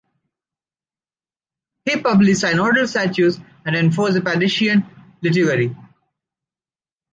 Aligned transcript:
He 1.85 2.01
published 2.01 2.41
synodal 2.41 2.87
statutes 2.87 3.37
and 3.67 3.75
enforced 3.75 4.15
the 4.15 4.21
Parisian 4.21 4.83
liturgy. 5.21 5.75